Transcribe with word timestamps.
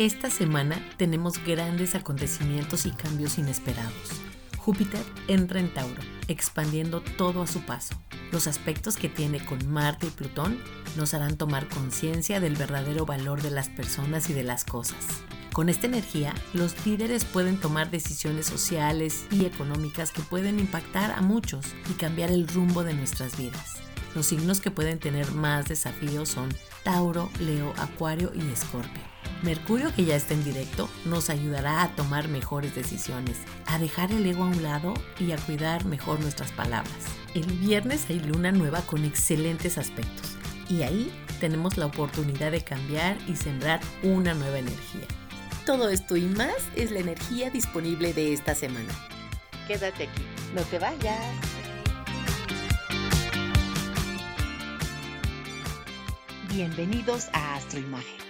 Esta 0.00 0.30
semana 0.30 0.82
tenemos 0.96 1.44
grandes 1.44 1.94
acontecimientos 1.94 2.86
y 2.86 2.90
cambios 2.90 3.36
inesperados. 3.36 4.22
Júpiter 4.56 5.04
entra 5.28 5.60
en 5.60 5.68
Tauro, 5.74 6.00
expandiendo 6.26 7.02
todo 7.02 7.42
a 7.42 7.46
su 7.46 7.60
paso. 7.66 7.96
Los 8.32 8.46
aspectos 8.46 8.96
que 8.96 9.10
tiene 9.10 9.44
con 9.44 9.70
Marte 9.70 10.06
y 10.06 10.10
Plutón 10.10 10.58
nos 10.96 11.12
harán 11.12 11.36
tomar 11.36 11.68
conciencia 11.68 12.40
del 12.40 12.56
verdadero 12.56 13.04
valor 13.04 13.42
de 13.42 13.50
las 13.50 13.68
personas 13.68 14.30
y 14.30 14.32
de 14.32 14.42
las 14.42 14.64
cosas. 14.64 15.04
Con 15.52 15.68
esta 15.68 15.86
energía, 15.86 16.34
los 16.54 16.86
líderes 16.86 17.26
pueden 17.26 17.60
tomar 17.60 17.90
decisiones 17.90 18.46
sociales 18.46 19.26
y 19.30 19.44
económicas 19.44 20.12
que 20.12 20.22
pueden 20.22 20.60
impactar 20.60 21.10
a 21.10 21.20
muchos 21.20 21.66
y 21.90 21.92
cambiar 21.92 22.30
el 22.30 22.48
rumbo 22.48 22.84
de 22.84 22.94
nuestras 22.94 23.36
vidas. 23.36 23.74
Los 24.14 24.24
signos 24.24 24.62
que 24.62 24.70
pueden 24.70 24.98
tener 24.98 25.30
más 25.32 25.68
desafíos 25.68 26.30
son 26.30 26.48
Tauro, 26.84 27.28
Leo, 27.38 27.74
Acuario 27.76 28.32
y 28.34 28.50
Escorpio. 28.50 29.19
Mercurio, 29.42 29.94
que 29.94 30.04
ya 30.04 30.16
está 30.16 30.34
en 30.34 30.44
directo, 30.44 30.90
nos 31.06 31.30
ayudará 31.30 31.82
a 31.82 31.96
tomar 31.96 32.28
mejores 32.28 32.74
decisiones, 32.74 33.38
a 33.66 33.78
dejar 33.78 34.12
el 34.12 34.26
ego 34.26 34.44
a 34.44 34.48
un 34.48 34.62
lado 34.62 34.92
y 35.18 35.32
a 35.32 35.38
cuidar 35.38 35.86
mejor 35.86 36.20
nuestras 36.20 36.52
palabras. 36.52 36.94
El 37.34 37.46
viernes 37.46 38.04
hay 38.10 38.20
luna 38.20 38.52
nueva 38.52 38.82
con 38.82 39.04
excelentes 39.04 39.78
aspectos 39.78 40.36
y 40.68 40.82
ahí 40.82 41.10
tenemos 41.40 41.78
la 41.78 41.86
oportunidad 41.86 42.52
de 42.52 42.62
cambiar 42.62 43.16
y 43.26 43.36
sembrar 43.36 43.80
una 44.02 44.34
nueva 44.34 44.58
energía. 44.58 45.06
Todo 45.64 45.88
esto 45.88 46.18
y 46.18 46.26
más 46.26 46.56
es 46.76 46.90
la 46.90 47.00
energía 47.00 47.48
disponible 47.48 48.12
de 48.12 48.34
esta 48.34 48.54
semana. 48.54 48.92
Quédate 49.66 50.04
aquí, 50.04 50.22
no 50.54 50.60
te 50.62 50.78
vayas. 50.78 51.34
Bienvenidos 56.50 57.28
a 57.32 57.54
Astroimagen 57.54 58.29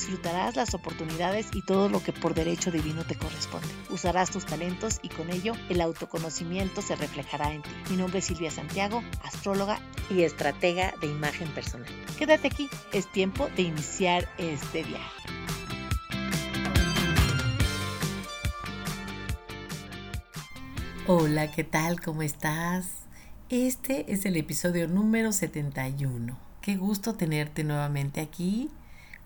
disfrutarás 0.00 0.56
las 0.56 0.72
oportunidades 0.72 1.48
y 1.52 1.62
todo 1.62 1.90
lo 1.90 2.02
que 2.02 2.12
por 2.12 2.32
derecho 2.32 2.70
divino 2.70 3.04
te 3.04 3.16
corresponde. 3.16 3.68
Usarás 3.90 4.30
tus 4.30 4.46
talentos 4.46 4.98
y 5.02 5.10
con 5.10 5.30
ello 5.30 5.52
el 5.68 5.82
autoconocimiento 5.82 6.80
se 6.80 6.96
reflejará 6.96 7.52
en 7.52 7.60
ti. 7.60 7.70
Mi 7.90 7.96
nombre 7.98 8.20
es 8.20 8.24
Silvia 8.24 8.50
Santiago, 8.50 9.02
astróloga 9.22 9.78
y 10.08 10.22
estratega 10.22 10.94
de 11.02 11.08
imagen 11.08 11.48
personal. 11.48 11.88
Quédate 12.18 12.48
aquí, 12.48 12.70
es 12.94 13.12
tiempo 13.12 13.48
de 13.56 13.62
iniciar 13.62 14.26
este 14.38 14.84
viaje. 14.84 15.22
Hola, 21.06 21.50
¿qué 21.50 21.64
tal? 21.64 22.00
¿Cómo 22.00 22.22
estás? 22.22 22.86
Este 23.50 24.10
es 24.12 24.24
el 24.24 24.36
episodio 24.36 24.88
número 24.88 25.32
71. 25.32 26.38
Qué 26.62 26.76
gusto 26.76 27.14
tenerte 27.14 27.64
nuevamente 27.64 28.20
aquí 28.20 28.70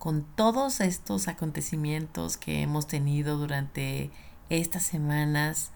con 0.04 0.22
todos 0.22 0.82
estos 0.82 1.28
acontecimientos 1.28 2.36
que 2.36 2.60
hemos 2.60 2.86
tenido 2.86 3.38
durante 3.38 4.10
estas 4.50 4.82
semanas, 4.82 5.70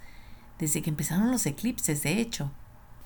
desde 0.58 0.82
que 0.82 0.90
empezaron 0.90 1.30
los 1.30 1.46
eclipses, 1.46 2.02
de 2.02 2.20
hecho. 2.20 2.52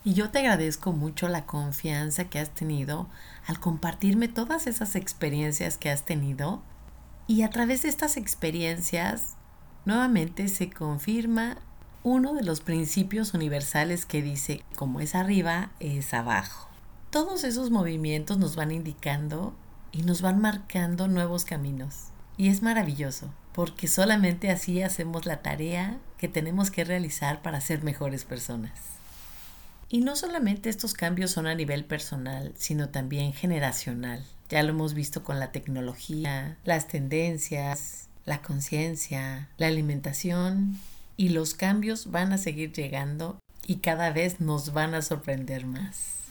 Y 0.03 0.15
yo 0.15 0.31
te 0.31 0.41
agradezco 0.41 0.91
mucho 0.91 1.29
la 1.29 1.47
confianza 1.47 2.25
que 2.25 2.41
has 2.41 2.51
tenido 2.51 3.09
al 3.47 3.61
compartirme 3.61 4.27
todas 4.27 4.67
esas 4.67 4.97
experiencias 4.97 5.79
que 5.79 5.91
has 5.91 6.05
tenido. 6.05 6.61
Y 7.29 7.43
a 7.43 7.51
través 7.51 7.83
de 7.83 7.89
estas 7.89 8.17
experiencias, 8.17 9.37
nuevamente 9.85 10.49
se 10.49 10.71
confirma 10.71 11.59
uno 12.03 12.35
de 12.35 12.43
los 12.43 12.63
principios 12.63 13.33
universales 13.33 14.07
que 14.07 14.23
dice, 14.23 14.65
como 14.75 14.99
es 14.99 15.15
arriba, 15.15 15.71
es 15.79 16.15
abajo. 16.15 16.69
Todos 17.11 17.45
esos 17.45 17.71
movimientos 17.71 18.39
nos 18.39 18.57
van 18.57 18.73
indicando 18.73 19.55
y 19.93 20.03
nos 20.03 20.23
van 20.23 20.41
marcando 20.41 21.07
nuevos 21.07 21.45
caminos. 21.45 22.09
Y 22.37 22.49
es 22.49 22.63
maravilloso, 22.63 23.33
porque 23.53 23.87
solamente 23.87 24.51
así 24.51 24.83
hacemos 24.83 25.27
la 25.27 25.43
tarea 25.43 25.99
que 26.19 26.29
tenemos 26.29 26.71
que 26.71 26.85
realizar 26.85 27.43
para 27.43 27.61
ser 27.61 27.83
mejores 27.83 28.25
personas. 28.25 28.73
Y 29.89 30.01
no 30.01 30.17
solamente 30.17 30.71
estos 30.71 30.95
cambios 30.95 31.33
son 31.33 31.47
a 31.47 31.55
nivel 31.55 31.85
personal, 31.85 32.55
sino 32.57 32.89
también 32.89 33.35
generacional. 33.35 34.25
Ya 34.49 34.63
lo 34.63 34.71
hemos 34.71 34.95
visto 34.95 35.23
con 35.23 35.39
la 35.39 35.53
tecnología, 35.53 36.57
las 36.65 36.89
tendencias, 36.89 38.09
la 38.25 38.41
conciencia, 38.41 39.49
la 39.59 39.67
alimentación 39.67 40.79
y 41.19 41.29
los 41.29 41.55
cambios 41.55 42.11
van 42.11 42.33
a 42.33 42.39
seguir 42.39 42.73
llegando 42.73 43.39
y 43.67 43.77
cada 43.77 44.11
vez 44.11 44.41
nos 44.41 44.73
van 44.73 44.95
a 44.95 45.03
sorprender 45.03 45.67
más. 45.67 46.22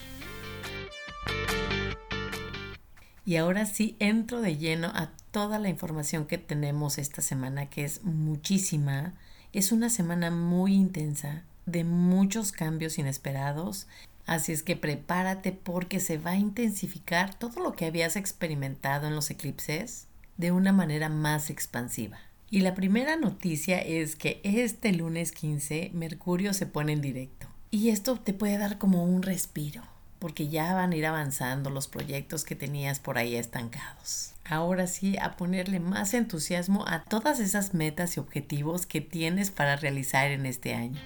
Y 3.24 3.36
ahora 3.36 3.66
sí 3.66 3.96
entro 4.00 4.40
de 4.40 4.56
lleno 4.56 4.88
a 4.88 5.10
toda 5.30 5.58
la 5.58 5.68
información 5.68 6.26
que 6.26 6.38
tenemos 6.38 6.98
esta 6.98 7.22
semana, 7.22 7.70
que 7.70 7.84
es 7.84 8.02
muchísima. 8.02 9.14
Es 9.52 9.70
una 9.70 9.90
semana 9.90 10.30
muy 10.30 10.74
intensa, 10.74 11.44
de 11.66 11.84
muchos 11.84 12.50
cambios 12.50 12.98
inesperados. 12.98 13.86
Así 14.26 14.52
es 14.52 14.62
que 14.64 14.76
prepárate 14.76 15.52
porque 15.52 16.00
se 16.00 16.18
va 16.18 16.32
a 16.32 16.36
intensificar 16.36 17.34
todo 17.34 17.62
lo 17.62 17.72
que 17.72 17.86
habías 17.86 18.16
experimentado 18.16 19.06
en 19.06 19.14
los 19.14 19.30
eclipses 19.30 20.08
de 20.36 20.50
una 20.50 20.72
manera 20.72 21.08
más 21.08 21.50
expansiva. 21.50 22.18
Y 22.50 22.60
la 22.60 22.74
primera 22.74 23.16
noticia 23.16 23.78
es 23.78 24.16
que 24.16 24.40
este 24.42 24.92
lunes 24.92 25.32
15 25.32 25.90
Mercurio 25.94 26.54
se 26.54 26.66
pone 26.66 26.92
en 26.92 27.00
directo. 27.00 27.46
Y 27.70 27.88
esto 27.90 28.16
te 28.16 28.34
puede 28.34 28.58
dar 28.58 28.78
como 28.78 29.04
un 29.04 29.22
respiro 29.22 29.91
porque 30.22 30.46
ya 30.46 30.72
van 30.72 30.92
a 30.92 30.96
ir 30.96 31.04
avanzando 31.04 31.68
los 31.68 31.88
proyectos 31.88 32.44
que 32.44 32.54
tenías 32.54 33.00
por 33.00 33.18
ahí 33.18 33.34
estancados. 33.34 34.34
Ahora 34.44 34.86
sí, 34.86 35.16
a 35.18 35.36
ponerle 35.36 35.80
más 35.80 36.14
entusiasmo 36.14 36.84
a 36.86 37.02
todas 37.02 37.40
esas 37.40 37.74
metas 37.74 38.16
y 38.16 38.20
objetivos 38.20 38.86
que 38.86 39.00
tienes 39.00 39.50
para 39.50 39.74
realizar 39.74 40.30
en 40.30 40.46
este 40.46 40.74
año. 40.74 41.00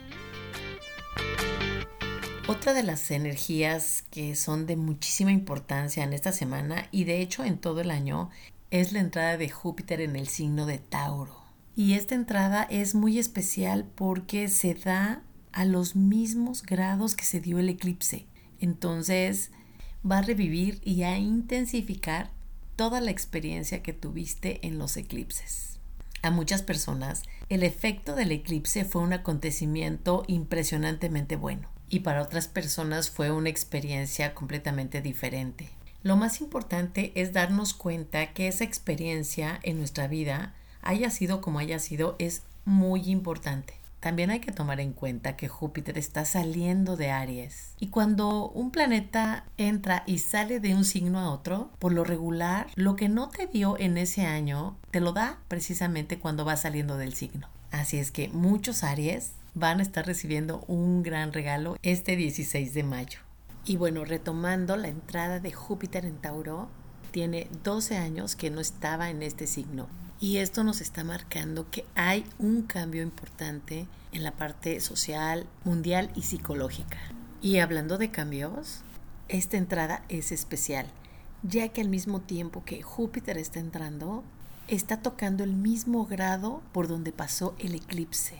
Otra 2.46 2.74
de 2.74 2.82
las 2.82 3.10
energías 3.10 4.04
que 4.10 4.36
son 4.36 4.66
de 4.66 4.76
muchísima 4.76 5.32
importancia 5.32 6.04
en 6.04 6.12
esta 6.12 6.32
semana 6.32 6.86
y 6.90 7.04
de 7.04 7.22
hecho 7.22 7.42
en 7.42 7.56
todo 7.56 7.80
el 7.80 7.90
año 7.90 8.28
es 8.70 8.92
la 8.92 9.00
entrada 9.00 9.38
de 9.38 9.48
Júpiter 9.48 10.02
en 10.02 10.14
el 10.14 10.28
signo 10.28 10.66
de 10.66 10.76
Tauro. 10.76 11.40
Y 11.74 11.94
esta 11.94 12.14
entrada 12.14 12.64
es 12.68 12.94
muy 12.94 13.18
especial 13.18 13.86
porque 13.94 14.48
se 14.48 14.74
da 14.74 15.22
a 15.52 15.64
los 15.64 15.96
mismos 15.96 16.62
grados 16.62 17.14
que 17.14 17.24
se 17.24 17.40
dio 17.40 17.58
el 17.58 17.70
eclipse. 17.70 18.26
Entonces 18.60 19.50
va 20.08 20.18
a 20.18 20.22
revivir 20.22 20.80
y 20.84 21.02
a 21.02 21.18
intensificar 21.18 22.30
toda 22.76 23.00
la 23.00 23.10
experiencia 23.10 23.82
que 23.82 23.92
tuviste 23.92 24.66
en 24.66 24.78
los 24.78 24.96
eclipses. 24.96 25.78
A 26.22 26.30
muchas 26.30 26.62
personas, 26.62 27.22
el 27.48 27.62
efecto 27.62 28.14
del 28.14 28.32
eclipse 28.32 28.84
fue 28.84 29.02
un 29.02 29.12
acontecimiento 29.12 30.24
impresionantemente 30.26 31.36
bueno 31.36 31.68
y 31.88 32.00
para 32.00 32.22
otras 32.22 32.48
personas 32.48 33.10
fue 33.10 33.30
una 33.30 33.48
experiencia 33.48 34.34
completamente 34.34 35.00
diferente. 35.00 35.70
Lo 36.02 36.16
más 36.16 36.40
importante 36.40 37.12
es 37.14 37.32
darnos 37.32 37.74
cuenta 37.74 38.32
que 38.32 38.48
esa 38.48 38.64
experiencia 38.64 39.58
en 39.62 39.78
nuestra 39.78 40.08
vida, 40.08 40.54
haya 40.82 41.10
sido 41.10 41.40
como 41.40 41.58
haya 41.58 41.78
sido, 41.78 42.16
es 42.18 42.42
muy 42.64 43.10
importante. 43.10 43.74
También 44.06 44.30
hay 44.30 44.38
que 44.38 44.52
tomar 44.52 44.78
en 44.78 44.92
cuenta 44.92 45.34
que 45.34 45.48
Júpiter 45.48 45.98
está 45.98 46.24
saliendo 46.24 46.96
de 46.96 47.10
Aries. 47.10 47.74
Y 47.80 47.88
cuando 47.88 48.48
un 48.50 48.70
planeta 48.70 49.46
entra 49.56 50.04
y 50.06 50.18
sale 50.18 50.60
de 50.60 50.76
un 50.76 50.84
signo 50.84 51.18
a 51.18 51.32
otro, 51.32 51.72
por 51.80 51.92
lo 51.92 52.04
regular, 52.04 52.68
lo 52.76 52.94
que 52.94 53.08
no 53.08 53.30
te 53.30 53.48
dio 53.48 53.76
en 53.80 53.98
ese 53.98 54.24
año, 54.24 54.78
te 54.92 55.00
lo 55.00 55.12
da 55.12 55.40
precisamente 55.48 56.20
cuando 56.20 56.44
va 56.44 56.56
saliendo 56.56 56.96
del 56.96 57.14
signo. 57.14 57.48
Así 57.72 57.98
es 57.98 58.12
que 58.12 58.28
muchos 58.28 58.84
Aries 58.84 59.32
van 59.54 59.80
a 59.80 59.82
estar 59.82 60.06
recibiendo 60.06 60.62
un 60.68 61.02
gran 61.02 61.32
regalo 61.32 61.76
este 61.82 62.14
16 62.14 62.74
de 62.74 62.84
mayo. 62.84 63.18
Y 63.64 63.76
bueno, 63.76 64.04
retomando 64.04 64.76
la 64.76 64.86
entrada 64.86 65.40
de 65.40 65.50
Júpiter 65.50 66.04
en 66.06 66.18
Tauro, 66.18 66.68
tiene 67.10 67.48
12 67.64 67.96
años 67.96 68.36
que 68.36 68.50
no 68.50 68.60
estaba 68.60 69.10
en 69.10 69.24
este 69.24 69.48
signo. 69.48 69.88
Y 70.18 70.38
esto 70.38 70.64
nos 70.64 70.80
está 70.80 71.04
marcando 71.04 71.70
que 71.70 71.84
hay 71.94 72.24
un 72.38 72.62
cambio 72.62 73.02
importante 73.02 73.86
en 74.12 74.24
la 74.24 74.32
parte 74.32 74.80
social, 74.80 75.46
mundial 75.64 76.10
y 76.14 76.22
psicológica. 76.22 76.98
Y 77.42 77.58
hablando 77.58 77.98
de 77.98 78.10
cambios, 78.10 78.80
esta 79.28 79.58
entrada 79.58 80.04
es 80.08 80.32
especial, 80.32 80.86
ya 81.42 81.68
que 81.68 81.82
al 81.82 81.90
mismo 81.90 82.20
tiempo 82.20 82.64
que 82.64 82.80
Júpiter 82.80 83.36
está 83.36 83.60
entrando, 83.60 84.24
está 84.68 85.02
tocando 85.02 85.44
el 85.44 85.52
mismo 85.52 86.06
grado 86.06 86.62
por 86.72 86.88
donde 86.88 87.12
pasó 87.12 87.54
el 87.58 87.74
eclipse. 87.74 88.38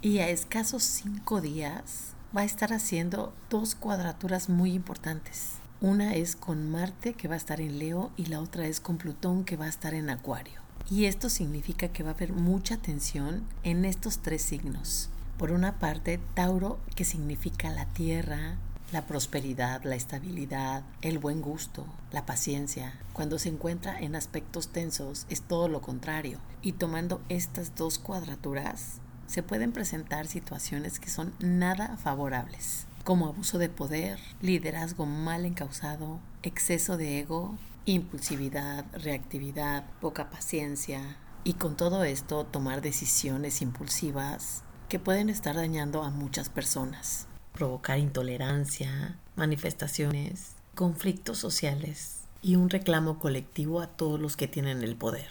Y 0.00 0.18
a 0.18 0.28
escasos 0.30 0.82
cinco 0.82 1.40
días 1.40 2.14
va 2.36 2.40
a 2.40 2.44
estar 2.44 2.72
haciendo 2.72 3.32
dos 3.50 3.76
cuadraturas 3.76 4.48
muy 4.48 4.72
importantes. 4.72 5.58
Una 5.80 6.14
es 6.14 6.34
con 6.34 6.70
Marte 6.70 7.14
que 7.14 7.28
va 7.28 7.34
a 7.34 7.38
estar 7.38 7.60
en 7.60 7.78
Leo 7.78 8.10
y 8.16 8.26
la 8.26 8.40
otra 8.40 8.66
es 8.66 8.80
con 8.80 8.98
Plutón 8.98 9.44
que 9.44 9.56
va 9.56 9.66
a 9.66 9.68
estar 9.68 9.94
en 9.94 10.10
Acuario. 10.10 10.61
Y 10.90 11.06
esto 11.06 11.28
significa 11.28 11.88
que 11.88 12.02
va 12.02 12.10
a 12.10 12.14
haber 12.14 12.32
mucha 12.32 12.76
tensión 12.76 13.44
en 13.62 13.84
estos 13.84 14.18
tres 14.18 14.42
signos. 14.42 15.10
Por 15.38 15.50
una 15.50 15.78
parte, 15.78 16.20
Tauro, 16.34 16.78
que 16.94 17.04
significa 17.04 17.70
la 17.70 17.86
tierra, 17.86 18.56
la 18.92 19.06
prosperidad, 19.06 19.82
la 19.84 19.94
estabilidad, 19.94 20.84
el 21.00 21.18
buen 21.18 21.40
gusto, 21.40 21.86
la 22.12 22.26
paciencia. 22.26 22.92
Cuando 23.14 23.38
se 23.38 23.48
encuentra 23.48 23.98
en 23.98 24.14
aspectos 24.14 24.68
tensos 24.68 25.26
es 25.30 25.40
todo 25.40 25.68
lo 25.68 25.80
contrario. 25.80 26.38
Y 26.60 26.72
tomando 26.72 27.22
estas 27.28 27.74
dos 27.74 27.98
cuadraturas, 27.98 29.00
se 29.26 29.42
pueden 29.42 29.72
presentar 29.72 30.26
situaciones 30.26 31.00
que 31.00 31.08
son 31.08 31.32
nada 31.40 31.96
favorables, 31.96 32.86
como 33.02 33.28
abuso 33.28 33.56
de 33.56 33.70
poder, 33.70 34.18
liderazgo 34.42 35.06
mal 35.06 35.46
encausado, 35.46 36.20
exceso 36.42 36.98
de 36.98 37.18
ego, 37.20 37.56
impulsividad, 37.84 38.84
reactividad, 38.92 39.84
poca 40.00 40.30
paciencia. 40.30 41.16
Y 41.44 41.54
con 41.54 41.76
todo 41.76 42.04
esto 42.04 42.44
tomar 42.44 42.82
decisiones 42.82 43.62
impulsivas 43.62 44.62
que 44.88 44.98
pueden 44.98 45.30
estar 45.30 45.56
dañando 45.56 46.02
a 46.02 46.10
muchas 46.10 46.48
personas 46.48 47.26
provocar 47.52 47.98
intolerancia, 47.98 49.18
manifestaciones, 49.36 50.56
conflictos 50.74 51.38
sociales 51.38 52.22
y 52.40 52.56
un 52.56 52.70
reclamo 52.70 53.18
colectivo 53.18 53.80
a 53.80 53.86
todos 53.86 54.18
los 54.18 54.36
que 54.36 54.48
tienen 54.48 54.82
el 54.82 54.96
poder. 54.96 55.28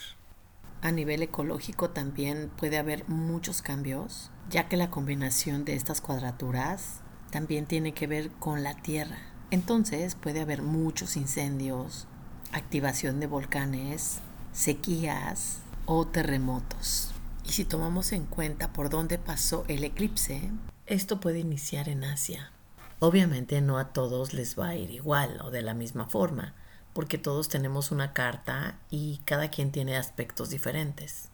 A 0.81 0.91
nivel 0.91 1.21
ecológico 1.21 1.89
también 1.89 2.49
puede 2.57 2.77
haber 2.77 3.07
muchos 3.07 3.61
cambios, 3.61 4.31
ya 4.49 4.67
que 4.67 4.77
la 4.77 4.89
combinación 4.89 5.65
de 5.65 5.75
estas 5.75 6.01
cuadraturas 6.01 7.01
también 7.31 7.65
tiene 7.65 7.93
que 7.93 8.07
ver 8.07 8.31
con 8.31 8.63
la 8.63 8.75
Tierra. 8.75 9.17
Entonces 9.51 10.15
puede 10.15 10.41
haber 10.41 10.61
muchos 10.61 11.17
incendios, 11.17 12.07
activación 12.51 13.19
de 13.19 13.27
volcanes, 13.27 14.19
sequías 14.53 15.59
o 15.85 16.05
terremotos. 16.07 17.11
Y 17.45 17.53
si 17.53 17.65
tomamos 17.65 18.11
en 18.11 18.25
cuenta 18.25 18.73
por 18.73 18.89
dónde 18.89 19.17
pasó 19.17 19.65
el 19.67 19.83
eclipse, 19.83 20.51
esto 20.85 21.19
puede 21.19 21.39
iniciar 21.39 21.89
en 21.89 22.03
Asia. 22.03 22.51
Obviamente 22.99 23.61
no 23.61 23.77
a 23.77 23.93
todos 23.93 24.33
les 24.33 24.57
va 24.59 24.69
a 24.69 24.75
ir 24.75 24.91
igual 24.91 25.39
o 25.41 25.51
de 25.51 25.61
la 25.61 25.73
misma 25.73 26.07
forma, 26.07 26.53
porque 26.93 27.17
todos 27.17 27.49
tenemos 27.49 27.91
una 27.91 28.13
carta 28.13 28.77
y 28.89 29.21
cada 29.25 29.49
quien 29.49 29.71
tiene 29.71 29.97
aspectos 29.97 30.49
diferentes. 30.49 31.29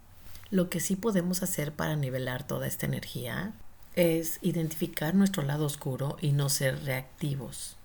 Lo 0.49 0.69
que 0.69 0.79
sí 0.79 0.95
podemos 0.95 1.43
hacer 1.43 1.73
para 1.73 1.95
nivelar 1.95 2.47
toda 2.47 2.67
esta 2.67 2.85
energía 2.85 3.53
es 3.95 4.39
identificar 4.41 5.15
nuestro 5.15 5.43
lado 5.43 5.65
oscuro 5.65 6.17
y 6.21 6.31
no 6.31 6.49
ser 6.49 6.83
reactivos, 6.83 7.76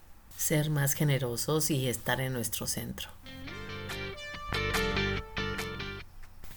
ser 0.42 0.70
más 0.70 0.94
generosos 0.94 1.70
y 1.70 1.88
estar 1.88 2.20
en 2.20 2.32
nuestro 2.32 2.66
centro. 2.66 3.08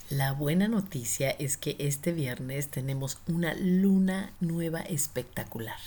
La 0.10 0.32
buena 0.34 0.68
noticia 0.68 1.30
es 1.30 1.56
que 1.56 1.76
este 1.78 2.12
viernes 2.12 2.70
tenemos 2.70 3.20
una 3.28 3.54
luna 3.54 4.34
nueva 4.40 4.82
espectacular 4.82 5.78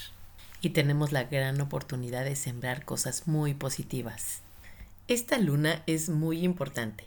y 0.60 0.70
tenemos 0.70 1.10
la 1.10 1.24
gran 1.24 1.60
oportunidad 1.60 2.24
de 2.24 2.36
sembrar 2.36 2.84
cosas 2.84 3.26
muy 3.26 3.54
positivas. 3.54 4.42
Esta 5.08 5.38
luna 5.38 5.82
es 5.86 6.08
muy 6.08 6.44
importante, 6.44 7.04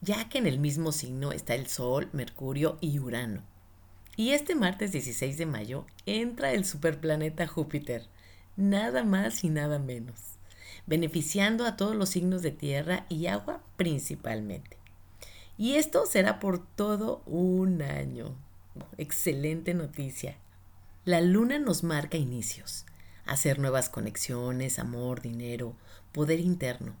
ya 0.00 0.28
que 0.28 0.38
en 0.38 0.46
el 0.46 0.58
mismo 0.58 0.90
signo 0.90 1.30
está 1.30 1.54
el 1.54 1.68
Sol, 1.68 2.08
Mercurio 2.12 2.78
y 2.80 2.98
Urano. 2.98 3.42
Y 4.16 4.30
este 4.30 4.56
martes 4.56 4.90
16 4.92 5.38
de 5.38 5.46
mayo 5.46 5.86
entra 6.04 6.52
el 6.52 6.64
superplaneta 6.64 7.46
Júpiter, 7.46 8.06
nada 8.56 9.04
más 9.04 9.44
y 9.44 9.50
nada 9.50 9.78
menos, 9.78 10.31
beneficiando 10.86 11.64
a 11.64 11.76
todos 11.76 11.96
los 11.96 12.10
signos 12.10 12.42
de 12.42 12.50
tierra 12.50 13.06
y 13.08 13.26
agua 13.26 13.62
principalmente. 13.76 14.76
Y 15.58 15.74
esto 15.74 16.06
será 16.06 16.40
por 16.40 16.64
todo 16.64 17.22
un 17.26 17.82
año. 17.82 18.34
Excelente 18.98 19.74
noticia. 19.74 20.36
La 21.04 21.20
luna 21.20 21.58
nos 21.58 21.82
marca 21.82 22.16
inicios, 22.16 22.86
hacer 23.26 23.58
nuevas 23.58 23.88
conexiones, 23.88 24.78
amor, 24.78 25.20
dinero, 25.20 25.74
poder 26.12 26.40
interno. 26.40 26.94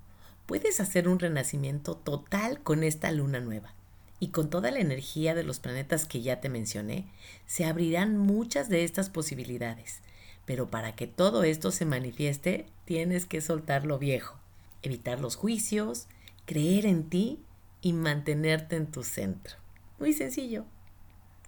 Puedes 0.46 0.80
hacer 0.80 1.08
un 1.08 1.18
renacimiento 1.18 1.96
total 1.96 2.60
con 2.62 2.82
esta 2.82 3.10
luna 3.12 3.40
nueva. 3.40 3.74
Y 4.18 4.28
con 4.28 4.50
toda 4.50 4.70
la 4.70 4.78
energía 4.78 5.34
de 5.34 5.42
los 5.42 5.58
planetas 5.58 6.04
que 6.04 6.22
ya 6.22 6.40
te 6.40 6.48
mencioné, 6.48 7.06
se 7.46 7.64
abrirán 7.64 8.16
muchas 8.18 8.68
de 8.68 8.84
estas 8.84 9.10
posibilidades. 9.10 10.00
Pero 10.44 10.70
para 10.70 10.94
que 10.94 11.06
todo 11.06 11.44
esto 11.44 11.70
se 11.70 11.84
manifieste, 11.84 12.66
tienes 12.84 13.26
que 13.26 13.40
soltar 13.40 13.86
lo 13.86 13.98
viejo, 13.98 14.38
evitar 14.82 15.20
los 15.20 15.36
juicios, 15.36 16.06
creer 16.46 16.86
en 16.86 17.08
ti 17.08 17.40
y 17.80 17.92
mantenerte 17.92 18.76
en 18.76 18.86
tu 18.86 19.02
centro. 19.04 19.56
Muy 19.98 20.12
sencillo. 20.12 20.64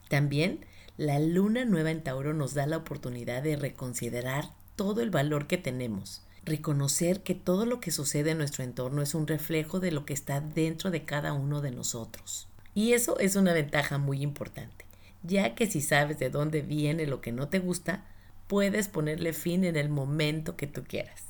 También 0.08 0.64
la 0.96 1.18
luna 1.18 1.64
nueva 1.64 1.90
en 1.90 2.02
Tauro 2.02 2.34
nos 2.34 2.54
da 2.54 2.66
la 2.66 2.76
oportunidad 2.76 3.42
de 3.42 3.56
reconsiderar 3.56 4.50
todo 4.76 5.00
el 5.00 5.10
valor 5.10 5.46
que 5.46 5.58
tenemos, 5.58 6.22
reconocer 6.44 7.22
que 7.22 7.34
todo 7.34 7.66
lo 7.66 7.80
que 7.80 7.90
sucede 7.90 8.30
en 8.30 8.38
nuestro 8.38 8.62
entorno 8.64 9.02
es 9.02 9.14
un 9.14 9.26
reflejo 9.26 9.80
de 9.80 9.90
lo 9.90 10.04
que 10.04 10.12
está 10.12 10.40
dentro 10.40 10.90
de 10.90 11.04
cada 11.04 11.32
uno 11.32 11.60
de 11.60 11.70
nosotros. 11.70 12.48
Y 12.74 12.92
eso 12.92 13.18
es 13.18 13.36
una 13.36 13.52
ventaja 13.52 13.98
muy 13.98 14.22
importante, 14.22 14.84
ya 15.22 15.54
que 15.54 15.68
si 15.68 15.80
sabes 15.80 16.18
de 16.18 16.30
dónde 16.30 16.62
viene 16.62 17.06
lo 17.06 17.20
que 17.20 17.32
no 17.32 17.48
te 17.48 17.58
gusta, 17.58 18.04
puedes 18.46 18.88
ponerle 18.88 19.32
fin 19.32 19.64
en 19.64 19.76
el 19.76 19.88
momento 19.88 20.56
que 20.56 20.66
tú 20.66 20.84
quieras. 20.84 21.22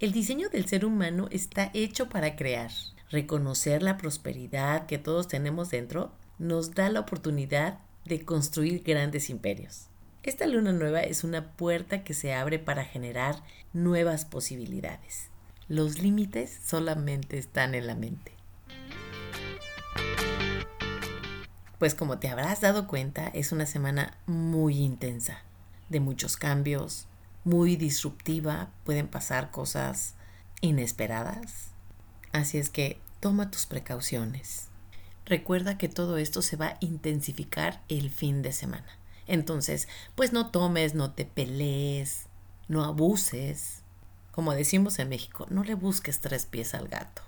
El 0.00 0.12
diseño 0.12 0.48
del 0.48 0.66
ser 0.66 0.84
humano 0.84 1.28
está 1.30 1.70
hecho 1.74 2.08
para 2.08 2.36
crear, 2.36 2.70
reconocer 3.10 3.82
la 3.82 3.96
prosperidad 3.96 4.86
que 4.86 4.98
todos 4.98 5.26
tenemos 5.28 5.70
dentro, 5.70 6.12
nos 6.38 6.74
da 6.74 6.88
la 6.88 7.00
oportunidad 7.00 7.80
de 8.04 8.24
construir 8.24 8.82
grandes 8.84 9.28
imperios. 9.28 9.88
Esta 10.22 10.46
luna 10.46 10.72
nueva 10.72 11.00
es 11.00 11.24
una 11.24 11.52
puerta 11.52 12.04
que 12.04 12.14
se 12.14 12.34
abre 12.34 12.58
para 12.58 12.84
generar 12.84 13.42
nuevas 13.72 14.24
posibilidades. 14.24 15.30
Los 15.68 16.00
límites 16.00 16.58
solamente 16.64 17.38
están 17.38 17.74
en 17.74 17.86
la 17.86 17.94
mente. 17.94 18.32
Pues 21.78 21.94
como 21.94 22.18
te 22.18 22.28
habrás 22.28 22.60
dado 22.60 22.86
cuenta, 22.88 23.28
es 23.28 23.52
una 23.52 23.64
semana 23.64 24.16
muy 24.26 24.78
intensa, 24.78 25.42
de 25.88 26.00
muchos 26.00 26.36
cambios, 26.36 27.06
muy 27.44 27.76
disruptiva, 27.76 28.70
pueden 28.84 29.08
pasar 29.08 29.50
cosas 29.50 30.14
inesperadas, 30.60 31.72
Así 32.32 32.58
es 32.58 32.70
que 32.70 33.00
toma 33.20 33.50
tus 33.50 33.66
precauciones. 33.66 34.68
Recuerda 35.24 35.78
que 35.78 35.88
todo 35.88 36.18
esto 36.18 36.42
se 36.42 36.56
va 36.56 36.66
a 36.66 36.76
intensificar 36.80 37.82
el 37.88 38.10
fin 38.10 38.42
de 38.42 38.52
semana. 38.52 38.98
Entonces, 39.26 39.88
pues 40.14 40.32
no 40.32 40.50
tomes, 40.50 40.94
no 40.94 41.12
te 41.12 41.24
pelees, 41.24 42.26
no 42.66 42.84
abuses. 42.84 43.82
Como 44.30 44.54
decimos 44.54 44.98
en 44.98 45.08
México, 45.08 45.46
no 45.50 45.64
le 45.64 45.74
busques 45.74 46.20
tres 46.20 46.46
pies 46.46 46.74
al 46.74 46.88
gato. 46.88 47.22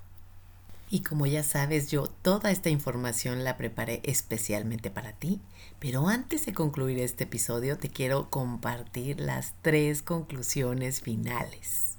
Y 0.93 1.03
como 1.03 1.25
ya 1.27 1.45
sabes, 1.45 1.89
yo 1.93 2.09
toda 2.09 2.51
esta 2.51 2.69
información 2.69 3.45
la 3.45 3.57
preparé 3.57 4.01
especialmente 4.03 4.91
para 4.91 5.13
ti, 5.13 5.41
pero 5.79 6.09
antes 6.09 6.45
de 6.47 6.53
concluir 6.53 6.99
este 6.99 7.25
episodio 7.25 7.79
te 7.79 7.89
quiero 7.89 8.29
compartir 8.29 9.21
las 9.21 9.55
tres 9.63 10.03
conclusiones 10.03 11.01
finales. 11.01 11.97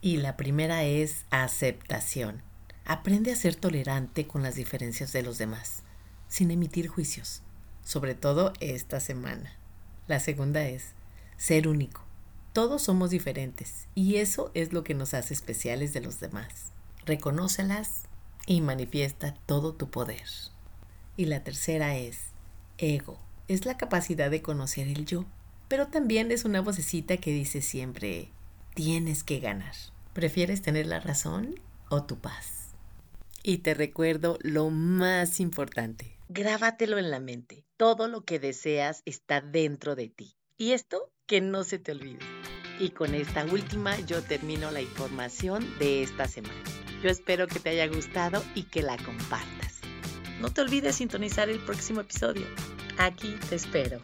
Y 0.00 0.18
la 0.18 0.36
primera 0.36 0.84
es 0.84 1.24
aceptación. 1.30 2.42
Aprende 2.84 3.32
a 3.32 3.36
ser 3.36 3.56
tolerante 3.56 4.28
con 4.28 4.44
las 4.44 4.54
diferencias 4.54 5.12
de 5.12 5.24
los 5.24 5.36
demás, 5.38 5.82
sin 6.28 6.52
emitir 6.52 6.86
juicios, 6.86 7.42
sobre 7.84 8.14
todo 8.14 8.52
esta 8.60 9.00
semana. 9.00 9.56
La 10.06 10.20
segunda 10.20 10.68
es 10.68 10.92
ser 11.36 11.66
único. 11.66 12.04
Todos 12.52 12.82
somos 12.82 13.10
diferentes 13.10 13.88
y 13.96 14.16
eso 14.16 14.52
es 14.54 14.72
lo 14.72 14.84
que 14.84 14.94
nos 14.94 15.12
hace 15.12 15.34
especiales 15.34 15.92
de 15.92 16.02
los 16.02 16.20
demás. 16.20 16.75
Reconócelas 17.06 18.02
y 18.46 18.60
manifiesta 18.60 19.32
todo 19.46 19.74
tu 19.74 19.90
poder. 19.90 20.26
Y 21.16 21.26
la 21.26 21.44
tercera 21.44 21.96
es 21.96 22.18
ego. 22.78 23.20
Es 23.46 23.64
la 23.64 23.76
capacidad 23.76 24.28
de 24.28 24.42
conocer 24.42 24.88
el 24.88 25.06
yo, 25.06 25.24
pero 25.68 25.86
también 25.86 26.32
es 26.32 26.44
una 26.44 26.60
vocecita 26.60 27.16
que 27.16 27.30
dice 27.30 27.62
siempre 27.62 28.30
tienes 28.74 29.22
que 29.22 29.38
ganar. 29.38 29.74
¿Prefieres 30.14 30.62
tener 30.62 30.86
la 30.86 30.98
razón 30.98 31.60
o 31.90 32.02
tu 32.02 32.18
paz? 32.18 32.74
Y 33.44 33.58
te 33.58 33.74
recuerdo 33.74 34.36
lo 34.42 34.70
más 34.70 35.38
importante. 35.38 36.18
Grábatelo 36.28 36.98
en 36.98 37.12
la 37.12 37.20
mente. 37.20 37.64
Todo 37.76 38.08
lo 38.08 38.24
que 38.24 38.40
deseas 38.40 39.02
está 39.04 39.40
dentro 39.40 39.94
de 39.94 40.08
ti. 40.08 40.36
Y 40.56 40.72
esto 40.72 41.12
que 41.26 41.40
no 41.40 41.62
se 41.62 41.78
te 41.78 41.92
olvide. 41.92 42.18
Y 42.80 42.90
con 42.90 43.14
esta 43.14 43.44
última 43.44 43.96
yo 44.00 44.22
termino 44.22 44.72
la 44.72 44.80
información 44.80 45.64
de 45.78 46.02
esta 46.02 46.26
semana. 46.26 46.64
Yo 47.02 47.10
espero 47.10 47.46
que 47.46 47.60
te 47.60 47.70
haya 47.70 47.86
gustado 47.86 48.42
y 48.54 48.64
que 48.64 48.82
la 48.82 48.96
compartas. 48.96 49.80
No 50.40 50.50
te 50.50 50.60
olvides 50.60 50.96
sintonizar 50.96 51.48
el 51.48 51.58
próximo 51.60 52.00
episodio. 52.00 52.46
Aquí 52.98 53.36
te 53.48 53.56
espero. 53.56 54.00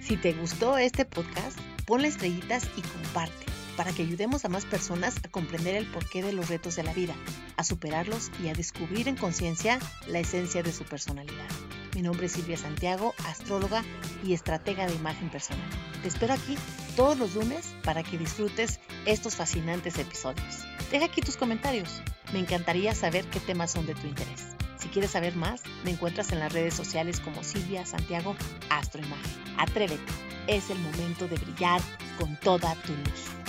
Si 0.00 0.16
te 0.16 0.32
gustó 0.32 0.78
este 0.78 1.04
podcast, 1.04 1.58
ponle 1.86 2.08
estrellitas 2.08 2.68
y 2.76 2.82
comparte 2.82 3.46
para 3.76 3.92
que 3.92 4.02
ayudemos 4.02 4.44
a 4.44 4.48
más 4.48 4.64
personas 4.64 5.16
a 5.22 5.28
comprender 5.28 5.76
el 5.76 5.86
porqué 5.86 6.22
de 6.22 6.32
los 6.32 6.48
retos 6.48 6.76
de 6.76 6.82
la 6.82 6.94
vida, 6.94 7.14
a 7.56 7.64
superarlos 7.64 8.30
y 8.42 8.48
a 8.48 8.54
descubrir 8.54 9.08
en 9.08 9.16
conciencia 9.16 9.78
la 10.06 10.18
esencia 10.18 10.62
de 10.62 10.72
su 10.72 10.84
personalidad. 10.84 11.48
Mi 11.94 12.02
nombre 12.02 12.26
es 12.26 12.32
Silvia 12.32 12.56
Santiago, 12.56 13.14
astróloga 13.26 13.84
y 14.24 14.32
estratega 14.32 14.86
de 14.86 14.94
imagen 14.94 15.30
personal. 15.30 15.68
Te 16.02 16.08
espero 16.08 16.34
aquí 16.34 16.56
todos 16.94 17.18
los 17.18 17.34
lunes 17.34 17.74
para 17.84 18.02
que 18.02 18.18
disfrutes 18.18 18.80
estos 19.06 19.36
fascinantes 19.36 19.98
episodios. 19.98 20.64
Deja 20.90 21.06
aquí 21.06 21.20
tus 21.20 21.36
comentarios. 21.36 22.02
Me 22.32 22.40
encantaría 22.40 22.94
saber 22.94 23.24
qué 23.26 23.40
temas 23.40 23.72
son 23.72 23.86
de 23.86 23.94
tu 23.94 24.06
interés. 24.06 24.48
Si 24.78 24.88
quieres 24.88 25.12
saber 25.12 25.36
más, 25.36 25.62
me 25.84 25.90
encuentras 25.90 26.32
en 26.32 26.40
las 26.40 26.52
redes 26.52 26.74
sociales 26.74 27.20
como 27.20 27.42
Silvia 27.42 27.86
Santiago 27.86 28.36
Astroimagen. 28.70 29.32
Atrévete, 29.58 30.12
es 30.46 30.70
el 30.70 30.78
momento 30.78 31.28
de 31.28 31.36
brillar 31.36 31.80
con 32.18 32.36
toda 32.40 32.74
tu 32.86 32.92
luz. 32.92 33.45